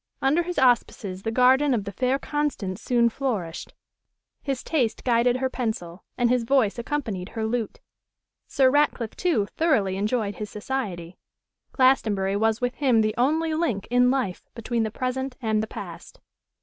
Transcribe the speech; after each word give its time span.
Under 0.19 0.41
his 0.41 0.57
auspices 0.57 1.21
the 1.21 1.29
garden 1.31 1.75
of 1.75 1.83
the 1.83 1.91
fair 1.91 2.17
Constance 2.17 2.81
soon 2.81 3.07
flourished: 3.07 3.75
his 4.41 4.63
taste 4.63 5.03
guided 5.03 5.37
her 5.37 5.47
pencil, 5.47 6.03
and 6.17 6.27
his 6.27 6.43
voice 6.43 6.79
accompanied 6.79 7.29
her 7.29 7.45
lute. 7.45 7.79
Sir 8.47 8.71
Ratcliffe, 8.71 9.15
too, 9.15 9.45
thoroughly 9.57 9.97
enjoyed 9.97 10.37
his 10.37 10.49
society: 10.49 11.19
Glastonbury 11.71 12.35
was 12.35 12.59
with 12.59 12.73
him 12.77 13.01
the 13.01 13.13
only 13.15 13.53
link, 13.53 13.87
in 13.91 14.09
life, 14.09 14.47
between 14.55 14.81
the 14.81 14.89
present 14.89 15.37
and 15.39 15.61
the 15.61 15.67
past. 15.67 16.19